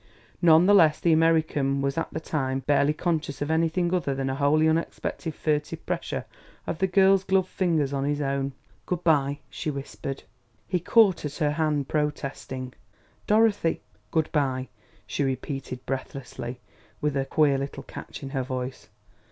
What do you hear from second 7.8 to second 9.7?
on his own. "Good by," she